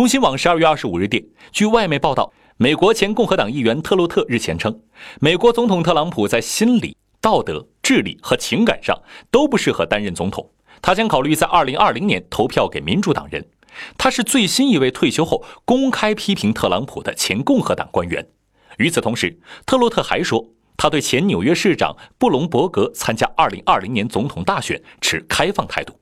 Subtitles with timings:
[0.00, 1.22] 中新网十二月二十五日电
[1.52, 4.80] 据外媒报道美国前共和党议员特洛特日前称
[5.20, 8.98] 美国总统特朗普在心理道德智力和情感上
[9.30, 10.50] 都不适合担任总统。
[10.80, 13.46] 他将考虑在二零二零年投票给民主党人。
[13.98, 18.26] 他是最新一位退休后公开批评特朗普的前共和党官员。
[18.78, 20.42] 与此同时特洛特还说
[20.78, 25.94] 他对前纽约市长布隆伯格参加二零二零年总统大选持开放态度。